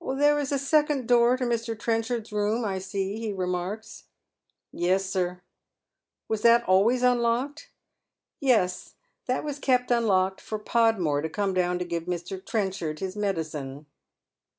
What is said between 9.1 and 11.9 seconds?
that was kept unlocked for Podmore to come down to